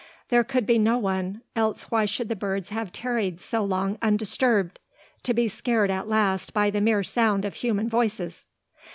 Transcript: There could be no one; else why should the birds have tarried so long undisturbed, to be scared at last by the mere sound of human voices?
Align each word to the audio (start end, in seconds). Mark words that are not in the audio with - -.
There 0.29 0.43
could 0.43 0.65
be 0.65 0.79
no 0.79 0.97
one; 0.97 1.41
else 1.55 1.91
why 1.91 2.05
should 2.05 2.27
the 2.27 2.35
birds 2.35 2.69
have 2.69 2.91
tarried 2.91 3.39
so 3.39 3.63
long 3.63 3.99
undisturbed, 4.01 4.79
to 5.21 5.31
be 5.31 5.47
scared 5.47 5.91
at 5.91 6.07
last 6.07 6.55
by 6.55 6.71
the 6.71 6.81
mere 6.81 7.03
sound 7.03 7.45
of 7.45 7.53
human 7.53 7.87
voices? 7.87 8.45